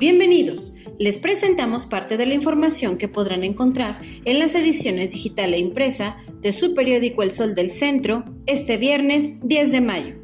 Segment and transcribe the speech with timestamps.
[0.00, 0.76] Bienvenidos.
[0.98, 6.16] Les presentamos parte de la información que podrán encontrar en las ediciones digital e impresa
[6.40, 10.14] de su periódico El Sol del Centro este viernes 10 de mayo.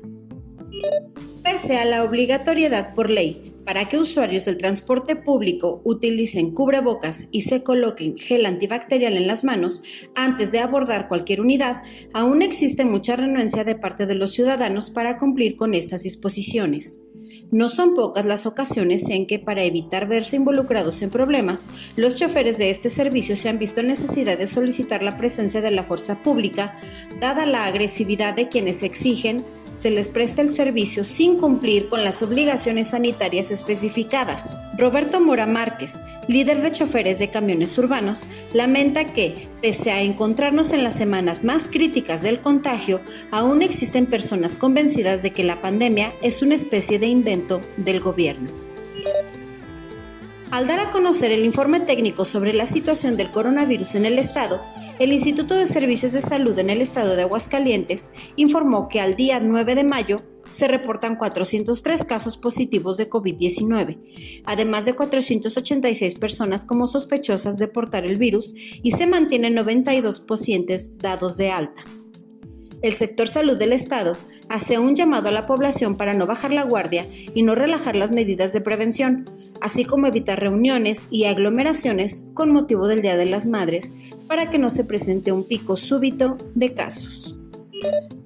[1.44, 7.42] Pese a la obligatoriedad por ley para que usuarios del transporte público utilicen cubrebocas y
[7.42, 9.82] se coloquen gel antibacterial en las manos
[10.14, 11.82] antes de abordar cualquier unidad,
[12.14, 17.02] aún existe mucha renuencia de parte de los ciudadanos para cumplir con estas disposiciones.
[17.52, 22.58] No son pocas las ocasiones en que, para evitar verse involucrados en problemas, los choferes
[22.58, 26.22] de este servicio se han visto en necesidad de solicitar la presencia de la fuerza
[26.22, 26.76] pública,
[27.20, 29.44] dada la agresividad de quienes exigen
[29.76, 34.58] se les presta el servicio sin cumplir con las obligaciones sanitarias especificadas.
[34.76, 40.82] Roberto Mora Márquez, líder de choferes de camiones urbanos, lamenta que, pese a encontrarnos en
[40.82, 43.00] las semanas más críticas del contagio,
[43.30, 48.65] aún existen personas convencidas de que la pandemia es una especie de invento del gobierno.
[50.50, 54.60] Al dar a conocer el informe técnico sobre la situación del coronavirus en el estado,
[54.98, 59.40] el Instituto de Servicios de Salud en el estado de Aguascalientes informó que al día
[59.40, 66.86] 9 de mayo se reportan 403 casos positivos de COVID-19, además de 486 personas como
[66.86, 71.84] sospechosas de portar el virus y se mantienen 92 pacientes dados de alta.
[72.86, 74.16] El sector salud del Estado
[74.48, 78.12] hace un llamado a la población para no bajar la guardia y no relajar las
[78.12, 79.24] medidas de prevención,
[79.60, 83.92] así como evitar reuniones y aglomeraciones con motivo del Día de las Madres
[84.28, 87.36] para que no se presente un pico súbito de casos.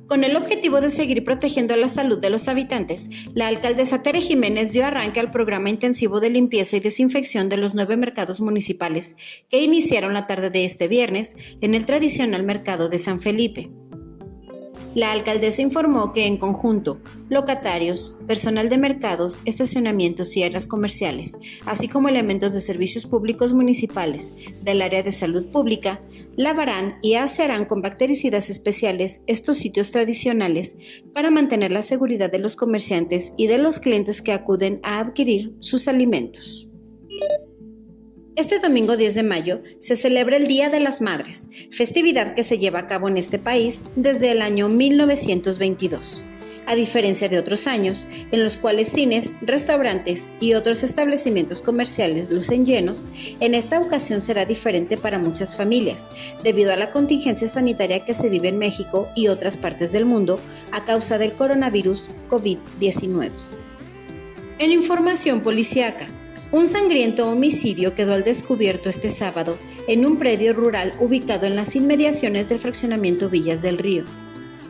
[0.06, 4.72] Con el objetivo de seguir protegiendo la salud de los habitantes, la alcaldesa Tere Jiménez
[4.72, 9.16] dio arranque al programa intensivo de limpieza y desinfección de los nueve mercados municipales
[9.48, 13.70] que iniciaron la tarde de este viernes en el tradicional mercado de San Felipe.
[14.94, 21.86] La alcaldesa informó que en conjunto, locatarios, personal de mercados, estacionamientos y áreas comerciales, así
[21.86, 26.00] como elementos de servicios públicos municipales del área de salud pública,
[26.34, 30.78] lavarán y asearán con bactericidas especiales estos sitios tradicionales
[31.15, 35.54] para mantener la seguridad de los comerciantes y de los clientes que acuden a adquirir
[35.60, 36.69] sus alimentos.
[38.41, 42.56] Este domingo 10 de mayo se celebra el Día de las Madres, festividad que se
[42.56, 46.25] lleva a cabo en este país desde el año 1922.
[46.67, 52.65] A diferencia de otros años, en los cuales cines, restaurantes y otros establecimientos comerciales lucen
[52.65, 53.09] llenos,
[53.41, 56.11] en esta ocasión será diferente para muchas familias,
[56.43, 60.41] debido a la contingencia sanitaria que se vive en México y otras partes del mundo
[60.72, 63.33] a causa del coronavirus COVID-19.
[64.61, 66.07] En información policiaca,
[66.53, 69.56] un sangriento homicidio quedó al descubierto este sábado
[69.87, 74.05] en un predio rural ubicado en las inmediaciones del fraccionamiento Villas del Río.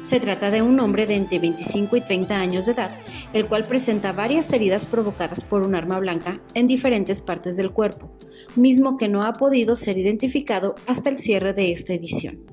[0.00, 2.98] Se trata de un hombre de entre 25 y 30 años de edad,
[3.32, 8.10] el cual presenta varias heridas provocadas por un arma blanca en diferentes partes del cuerpo,
[8.56, 12.44] mismo que no ha podido ser identificado hasta el cierre de esta edición.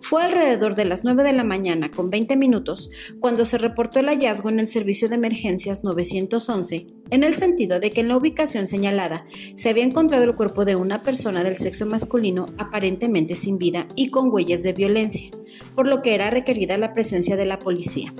[0.00, 2.90] Fue alrededor de las 9 de la mañana con 20 minutos
[3.20, 7.90] cuando se reportó el hallazgo en el servicio de emergencias 911, en el sentido de
[7.90, 11.86] que en la ubicación señalada se había encontrado el cuerpo de una persona del sexo
[11.86, 15.30] masculino aparentemente sin vida y con huellas de violencia,
[15.74, 18.12] por lo que era requerida la presencia de la policía.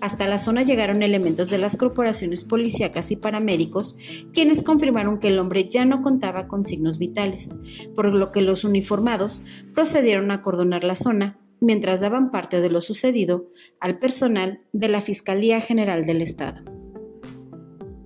[0.00, 3.98] Hasta la zona llegaron elementos de las corporaciones policíacas y paramédicos,
[4.32, 7.58] quienes confirmaron que el hombre ya no contaba con signos vitales,
[7.94, 9.42] por lo que los uniformados
[9.74, 13.48] procedieron a acordonar la zona mientras daban parte de lo sucedido
[13.80, 16.75] al personal de la Fiscalía General del Estado.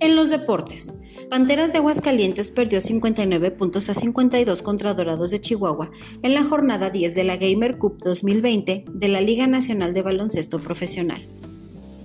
[0.00, 5.90] En los deportes, Panteras de Aguascalientes perdió 59 puntos a 52 contra Dorados de Chihuahua
[6.22, 10.58] en la jornada 10 de la Gamer Cup 2020 de la Liga Nacional de Baloncesto
[10.58, 11.22] Profesional.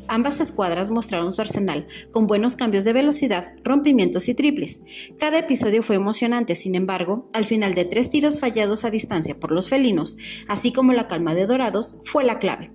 [0.09, 4.83] Ambas escuadras mostraron su arsenal, con buenos cambios de velocidad, rompimientos y triples.
[5.17, 9.51] Cada episodio fue emocionante, sin embargo, al final de tres tiros fallados a distancia por
[9.51, 10.17] los felinos,
[10.49, 12.71] así como la calma de Dorados, fue la clave.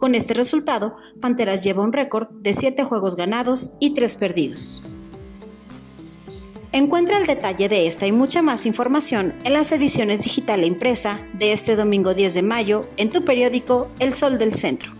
[0.00, 4.82] Con este resultado, Panteras lleva un récord de 7 juegos ganados y 3 perdidos.
[6.72, 11.20] Encuentra el detalle de esta y mucha más información en las ediciones digital e impresa
[11.34, 14.99] de este domingo 10 de mayo en tu periódico El Sol del Centro.